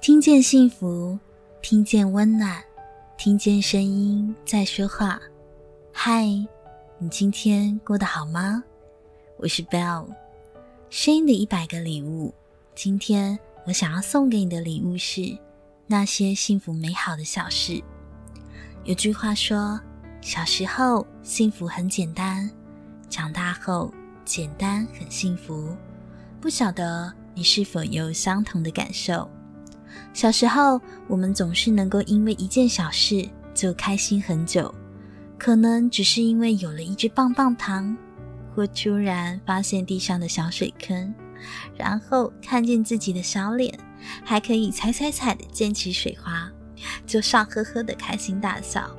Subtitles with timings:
[0.00, 1.18] 听见幸福，
[1.60, 2.64] 听见温暖，
[3.18, 5.20] 听见声音在说话。
[5.92, 6.24] 嗨，
[6.96, 8.64] 你今天过得好吗？
[9.36, 10.06] 我是 Bell
[10.88, 12.32] 声音的一百个礼物。
[12.74, 15.36] 今天我想要送给你的礼物是
[15.86, 17.84] 那些幸福美好的小事。
[18.84, 19.78] 有句话说，
[20.22, 22.50] 小时候幸福很简单，
[23.10, 23.92] 长大后
[24.24, 25.76] 简单很幸福。
[26.40, 29.28] 不晓得你是否有相同的感受？
[30.12, 34.74] 小时候，我们总是能够因为一件小事就开心很久，
[35.38, 37.96] 可能只是因为有了一支棒棒糖，
[38.54, 41.14] 或突然发现地上的小水坑，
[41.76, 43.72] 然后看见自己的小脸，
[44.24, 46.50] 还可以踩踩踩的溅起水花，
[47.06, 48.90] 就笑呵呵的开心大笑，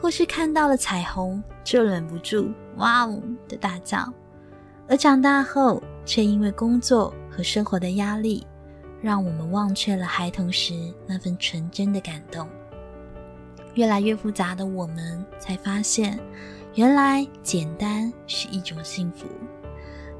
[0.00, 4.12] 或是看到了彩虹，就忍不住哇哦的大叫。
[4.88, 8.46] 而长大后，却因为工作和生活的压力，
[9.00, 10.74] 让我们忘却了孩童时
[11.06, 12.48] 那份纯真的感动。
[13.74, 16.18] 越来越复杂的我们，才发现，
[16.74, 19.26] 原来简单是一种幸福。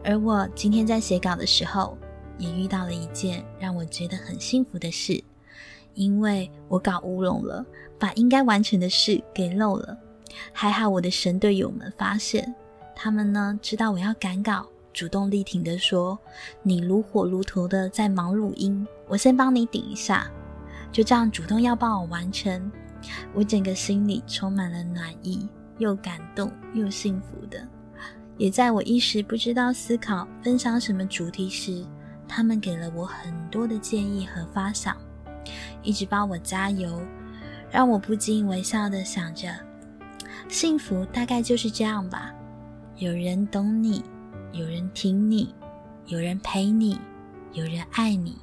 [0.05, 1.99] 而我今天在写稿的时候，
[2.39, 5.23] 也遇到了一件让我觉得很幸福的事，
[5.95, 7.67] 因为我搞乌龙了，
[7.99, 9.99] 把应该完成的事给漏了。
[10.53, 12.55] 还好我的神队友们发现，
[12.95, 14.69] 他们呢知道我要赶稿。
[14.99, 16.19] 主动力挺的说
[16.61, 20.29] ：“你如火如荼的在忙录音，我先帮你顶一下。”
[20.91, 22.69] 就这样主动要帮我完成，
[23.33, 27.65] 我整个心里充满了暖意，又感动又幸福的。
[28.39, 31.87] 也在我一时不知道思考分享什么主题时，
[32.27, 34.97] 他们给了我很多的建议和发想，
[35.81, 37.01] 一直帮我加油，
[37.71, 39.49] 让我不禁微笑的想着：
[40.49, 42.35] 幸福大概就是这样吧，
[42.97, 44.03] 有人懂你。
[44.53, 45.55] 有人挺你，
[46.07, 46.99] 有人陪你，
[47.53, 48.37] 有人爱你。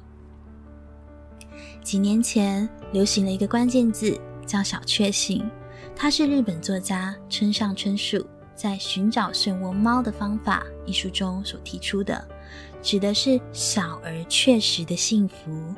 [1.82, 5.48] 几年前流行了一个关键字，叫“小确幸”，
[5.94, 8.24] 它是日本作家村上春树
[8.54, 12.26] 在《寻找漩涡猫的方法》一书中所提出的，
[12.82, 15.74] 指的是小而确实的幸福。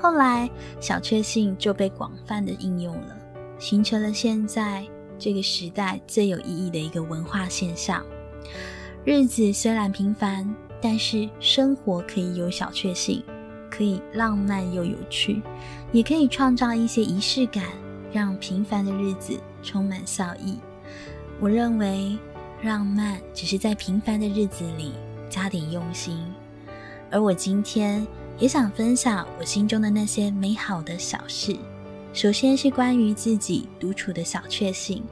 [0.00, 0.48] 后来
[0.80, 3.16] ，“小确幸”就被广泛的应用了，
[3.58, 4.86] 形成了现在
[5.18, 8.04] 这个时代最有意义的一个文化现象。
[9.04, 13.22] 日子虽然平凡，但是生活可以有小确幸，
[13.70, 15.40] 可以浪漫又有趣，
[15.92, 17.64] 也可以创造一些仪式感，
[18.12, 20.58] 让平凡的日子充满笑意。
[21.40, 22.18] 我认为，
[22.62, 24.92] 浪漫只是在平凡的日子里
[25.30, 26.18] 加点用心。
[27.10, 28.06] 而我今天
[28.38, 31.56] 也想分享我心中的那些美好的小事。
[32.12, 35.02] 首先是关于自己独处的小确幸，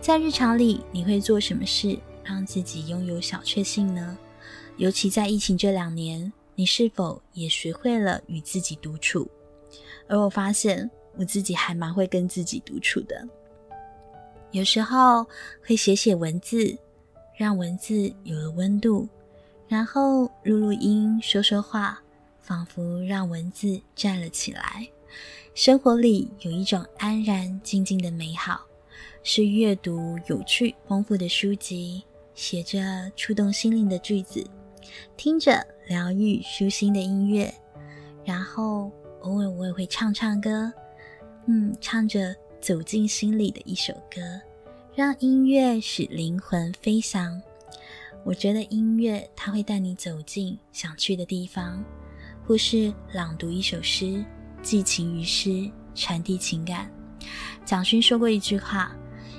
[0.00, 1.96] 在日常里你会做什么事？
[2.24, 4.16] 让自己拥有小确幸呢？
[4.76, 9.28] 尤其在疫情这两年，你是否也学会了与自己独处？
[10.08, 13.26] 而我发现我自己还蛮会跟自己独处的。
[14.50, 15.26] 有时候
[15.64, 16.76] 会写写文字，
[17.36, 19.08] 让文字有了温度，
[19.68, 22.02] 然后录录音，说说话，
[22.40, 24.88] 仿佛让文字站了起来。
[25.54, 28.60] 生活里有一种安然静静的美好，
[29.22, 32.02] 是阅读有趣丰富的书籍。
[32.34, 34.44] 写着触动心灵的句子，
[35.16, 37.52] 听着疗愈舒心的音乐，
[38.24, 38.90] 然后
[39.22, 40.72] 偶尔我也会唱唱歌，
[41.46, 44.20] 嗯，唱着走进心里的一首歌，
[44.94, 47.40] 让音乐使灵魂飞翔。
[48.24, 51.84] 我觉得音乐它会带你走进想去的地方，
[52.46, 54.24] 或是朗读一首诗，
[54.62, 56.90] 寄情于诗，传递情感。
[57.64, 58.96] 蒋勋说过一句话：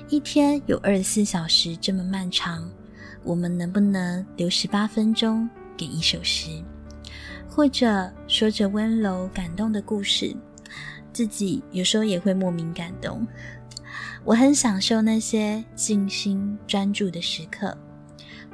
[0.08, 2.70] 一天有二十四小时这么漫长。
[3.26, 6.48] 我们能不能留十八分钟给一首诗，
[7.48, 10.34] 或者说着温柔感动的故事？
[11.12, 13.26] 自己有时候也会莫名感动。
[14.22, 17.76] 我很享受那些静心专注的时刻，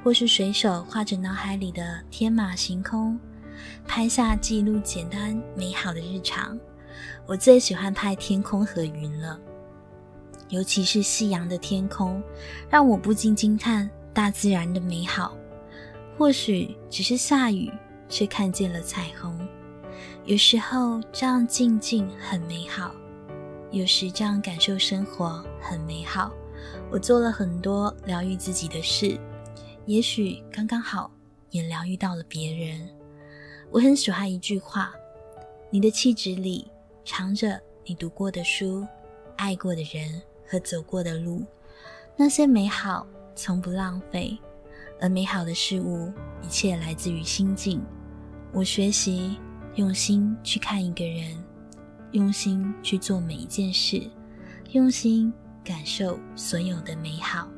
[0.02, 3.20] 或是随手画着脑海里的天马行空，
[3.86, 6.58] 拍下记录简单美好的日常。
[7.26, 9.38] 我最喜欢拍天空和云了，
[10.48, 12.22] 尤其是夕阳的天空，
[12.70, 13.90] 让我不禁惊叹。
[14.14, 15.36] 大自然的美好，
[16.18, 17.72] 或许只是下雨，
[18.08, 19.38] 却看见了彩虹。
[20.24, 22.94] 有时候这样静静很美好，
[23.70, 26.32] 有时这样感受生活很美好。
[26.90, 29.18] 我做了很多疗愈自己的事，
[29.86, 31.10] 也许刚刚好
[31.50, 32.88] 也疗愈到了别人。
[33.70, 34.92] 我很喜欢一句话：
[35.70, 36.70] 你的气质里
[37.04, 38.86] 藏着你读过的书、
[39.36, 41.42] 爱过的人和走过的路，
[42.14, 43.06] 那些美好。
[43.34, 44.38] 从不浪费，
[45.00, 46.12] 而美好的事物，
[46.42, 47.80] 一切来自于心境。
[48.52, 49.38] 我学习
[49.76, 51.36] 用心去看一个人，
[52.12, 54.02] 用心去做每一件事，
[54.72, 55.32] 用心
[55.64, 57.48] 感受所有的美好。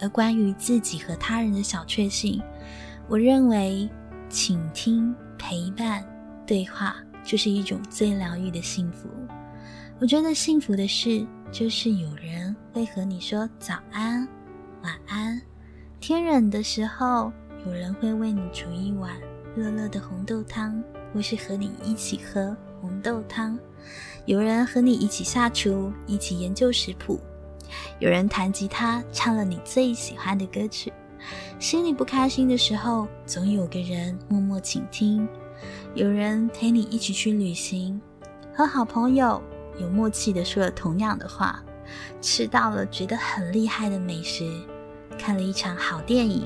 [0.00, 2.42] 而关于自己和他人的小确幸，
[3.08, 3.88] 我认为
[4.28, 6.04] 倾听、陪伴、
[6.46, 9.08] 对话就是一种最疗愈的幸福。
[10.00, 14.23] 我觉得幸福的事，就是有人会和你说早安、
[14.84, 15.40] 晚安。
[15.98, 17.32] 天冷的时候，
[17.64, 19.16] 有人会为你煮一碗
[19.56, 23.58] 热热的红豆汤，或是和你一起喝红豆汤。
[24.26, 27.18] 有人和你一起下厨，一起研究食谱。
[27.98, 30.92] 有人弹吉他，唱了你最喜欢的歌曲。
[31.58, 35.26] 心里不开心的时候，总有个人默默倾听。
[35.94, 37.98] 有人陪你一起去旅行，
[38.54, 39.42] 和好朋友
[39.80, 41.64] 有默契地说了同样的话，
[42.20, 44.44] 吃到了觉得很厉害的美食，
[45.18, 46.44] 看了一场好电影，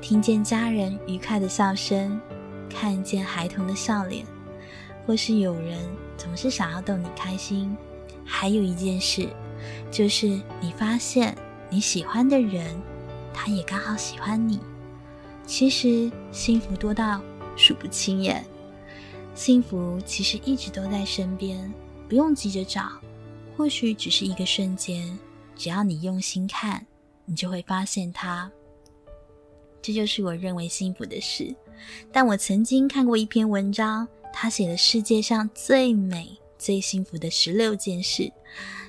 [0.00, 2.20] 听见家人愉快的笑声，
[2.68, 4.24] 看见孩童的笑脸，
[5.06, 5.78] 或是有人
[6.16, 7.76] 总是想要逗你开心。
[8.24, 9.28] 还有一件事，
[9.90, 10.26] 就是
[10.60, 11.36] 你发现
[11.68, 12.80] 你喜欢的人，
[13.34, 14.60] 他也刚好喜欢你。
[15.46, 17.20] 其实幸福多到
[17.56, 18.44] 数不清耶。
[19.34, 21.72] 幸福其实一直都在身边，
[22.08, 22.90] 不用急着找，
[23.56, 25.18] 或许只是一个瞬间，
[25.56, 26.86] 只要你用心看，
[27.30, 28.50] 你就会发现它。
[29.80, 31.54] 这就是我认为幸福的事。
[32.10, 38.32] 但我曾经看过一篇文章，他写了世界上最美、最幸福的十六件事，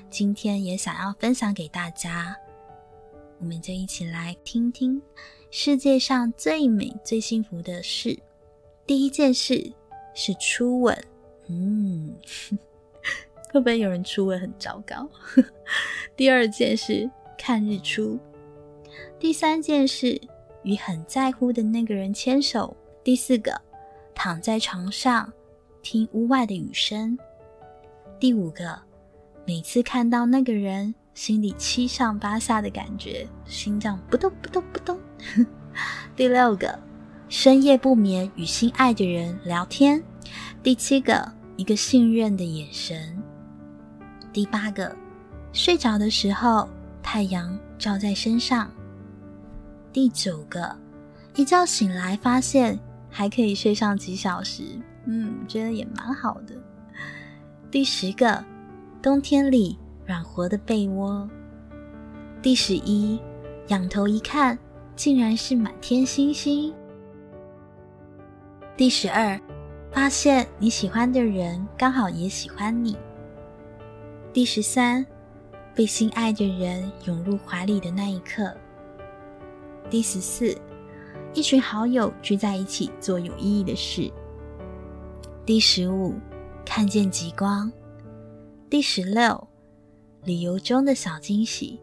[0.09, 2.35] 今天也想要分享给大家。
[3.37, 4.99] 我们就一起来听听
[5.51, 8.17] 世界上最美、最幸福的事。
[8.87, 9.71] 第一件事。
[10.13, 11.05] 是初吻，
[11.47, 12.13] 嗯，
[13.49, 15.09] 会不会有人初吻很糟糕？
[16.17, 18.19] 第二件事，看日出。
[19.19, 20.19] 第三件事，
[20.63, 22.75] 与很在乎的那个人牵手。
[23.03, 23.59] 第四个，
[24.13, 25.31] 躺在床上
[25.81, 27.17] 听屋外的雨声。
[28.19, 28.79] 第五个，
[29.45, 34.99] 每次看到那个人，心里七上八下的感觉，心脏扑通扑通扑通。
[36.15, 36.77] 第六个。
[37.29, 40.03] 深夜不眠，与心爱的人聊天。
[40.61, 43.17] 第七个，一个信任的眼神。
[44.33, 44.93] 第八个，
[45.53, 46.67] 睡着的时候，
[47.01, 48.69] 太阳照在身上。
[49.93, 50.73] 第九个，
[51.35, 52.79] 一觉醒来发现
[53.09, 54.63] 还可以睡上几小时，
[55.05, 56.55] 嗯，觉得也蛮好的。
[57.69, 58.43] 第十个，
[59.01, 61.29] 冬天里软和的被窝。
[62.41, 63.19] 第十一，
[63.67, 64.57] 仰头一看，
[64.95, 66.73] 竟然是满天星星。
[68.77, 69.39] 第十二，
[69.91, 72.97] 发现你喜欢的人刚好也喜欢你。
[74.31, 75.05] 第十三，
[75.75, 78.55] 被心爱的人涌入怀里的那一刻。
[79.89, 80.57] 第十四，
[81.33, 84.11] 一群好友聚在一起做有意义的事。
[85.45, 86.13] 第十五，
[86.65, 87.71] 看见极光。
[88.69, 89.47] 第十六，
[90.23, 91.79] 旅游中的小惊喜。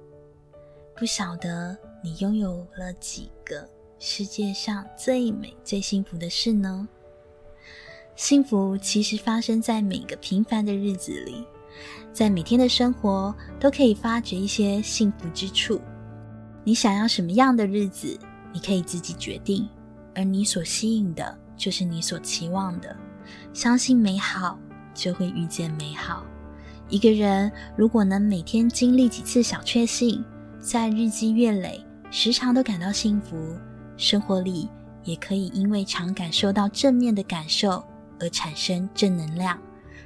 [0.97, 3.69] 不晓得你拥有了几个？
[3.99, 6.89] 世界上最美、最幸福的事呢？
[8.15, 11.45] 幸福其实发生在每个平凡的日子里，
[12.13, 15.81] 在每天的生活都可以发掘一些幸福之处。
[16.69, 18.19] 你想要什么样的日子，
[18.53, 19.67] 你可以自己决定，
[20.15, 22.95] 而你所吸引的，就是你所期望的。
[23.55, 24.59] 相信美好，
[24.93, 26.27] 就会遇见美好。
[26.91, 30.23] 一个人如果能每天经历几次小确幸，
[30.61, 33.35] 在日积月累，时常都感到幸福。
[33.97, 34.69] 生活里
[35.05, 37.83] 也可以因为常感受到正面的感受
[38.21, 39.59] 而产生正能量，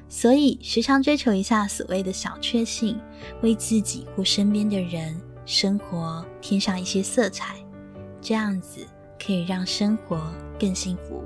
[0.09, 3.01] 所以时常追求一下所谓的小确幸，
[3.43, 7.57] 为自己或身边的人生活添上一些色彩，
[8.21, 8.87] 这样子
[9.25, 10.21] 可以让生活
[10.59, 11.23] 更幸福。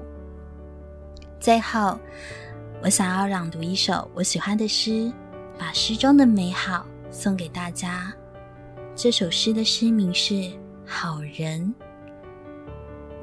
[1.39, 1.99] 最后，
[2.83, 5.13] 我想要朗读一首我喜欢的诗，
[5.59, 8.13] 把诗中的美好送给大家。
[8.95, 10.35] 这首诗的诗名是
[10.87, 11.75] 《好人》。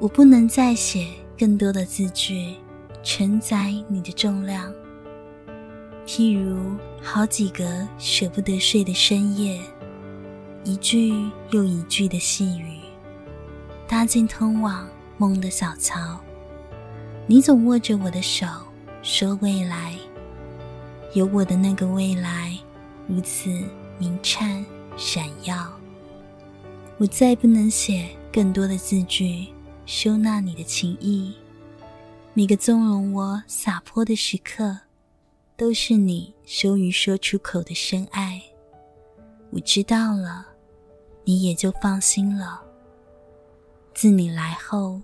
[0.00, 1.08] 我不能再写
[1.38, 2.54] 更多的字句，
[3.02, 4.72] 承载你的重量。
[6.06, 9.60] 譬如好几个舍不得睡的深夜，
[10.64, 12.80] 一句又一句的细语，
[13.86, 16.18] 搭进通往梦的小桥。
[17.26, 18.46] 你总握着我的手，
[19.02, 19.94] 说未来，
[21.12, 22.58] 有我的那个未来，
[23.06, 23.50] 如此
[23.98, 24.64] 明灿
[24.96, 25.70] 闪耀。
[26.98, 29.46] 我再不能写更多的字句。
[29.86, 31.34] 收纳你的情意，
[32.32, 34.78] 每个纵容我洒泼的时刻，
[35.58, 38.40] 都是你羞于说出口的深爱。
[39.50, 40.46] 我知道了，
[41.24, 42.62] 你也就放心了。
[43.94, 45.00] 自你来后，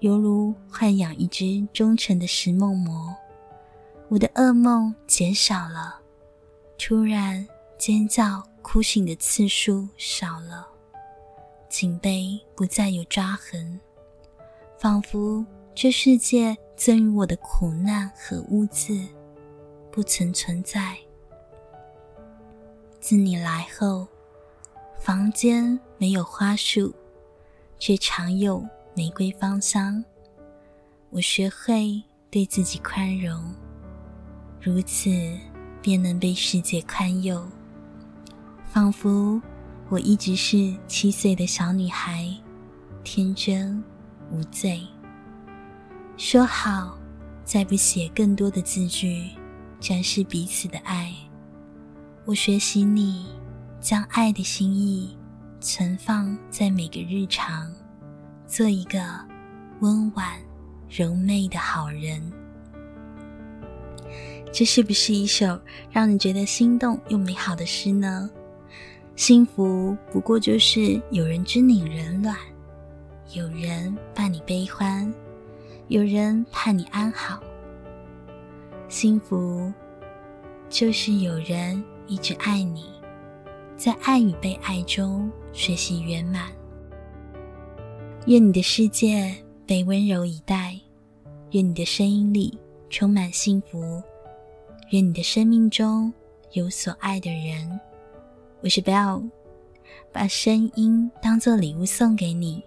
[0.00, 3.14] 犹如豢养一只忠诚的食梦魔，
[4.08, 6.00] 我的噩梦减少了，
[6.78, 7.46] 突然
[7.78, 10.66] 尖叫、哭醒的次数少了，
[11.68, 13.80] 颈背不再有抓痕，
[14.78, 15.44] 仿佛
[15.74, 19.00] 这世界赠予我的苦难和污渍
[19.90, 20.96] 不曾存在。
[23.00, 24.06] 自你来后，
[25.06, 26.92] 房间没有花束，
[27.78, 30.04] 却常有玫瑰芳香。
[31.10, 33.54] 我学会对自己宽容，
[34.60, 35.08] 如此
[35.80, 37.40] 便能被世界宽宥。
[38.64, 39.40] 仿佛
[39.88, 42.28] 我一直是七岁的小女孩，
[43.04, 43.80] 天真
[44.32, 44.84] 无罪。
[46.16, 46.98] 说好
[47.44, 49.30] 再不写更多的字句，
[49.78, 51.14] 展示彼此的爱。
[52.24, 53.24] 我学习你，
[53.86, 55.16] 将爱的心意
[55.60, 57.72] 存放在每个日常，
[58.44, 58.98] 做一个
[59.78, 60.26] 温婉
[60.88, 62.20] 柔媚的好人。
[64.52, 65.56] 这是不是一首
[65.88, 68.28] 让你觉得心动又美好的诗呢？
[69.14, 72.36] 幸福不过就是有人知你冷暖，
[73.34, 75.14] 有人伴你悲欢，
[75.86, 77.40] 有人盼你安好。
[78.88, 79.72] 幸福
[80.68, 81.80] 就是有人。
[82.08, 82.84] 一直爱你，
[83.76, 86.50] 在爱与被爱中学习圆满。
[88.26, 89.34] 愿你的世界
[89.66, 90.78] 被温柔以待，
[91.50, 94.02] 愿你的声音里充满幸福，
[94.90, 96.12] 愿你的生命中
[96.52, 97.78] 有所爱的人。
[98.62, 99.28] 我是 Bell，
[100.10, 102.64] 把声音当做礼物送给你，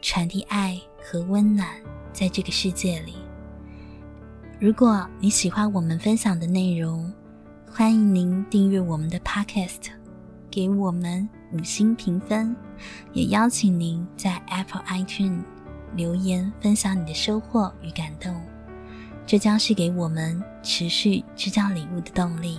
[0.00, 1.68] 传递爱和温暖
[2.12, 3.14] 在这个世界里。
[4.58, 7.12] 如果你喜欢我们分享的内容，
[7.70, 9.90] 欢迎您订阅我们的 Podcast，
[10.56, 12.56] 给我们五星评分，
[13.12, 15.42] 也邀请您在 Apple iTunes
[15.94, 18.34] 留言分享你的收获与感动，
[19.26, 22.58] 这将是给我们持续制造礼物的动力。